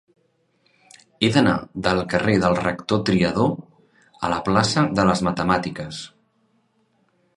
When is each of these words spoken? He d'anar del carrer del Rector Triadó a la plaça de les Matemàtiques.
He 1.25 1.27
d'anar 1.35 1.51
del 1.87 2.01
carrer 2.13 2.33
del 2.45 2.57
Rector 2.61 3.03
Triadó 3.09 3.45
a 4.29 4.33
la 4.35 4.41
plaça 4.49 4.87
de 5.01 5.07
les 5.11 5.23
Matemàtiques. 5.29 6.01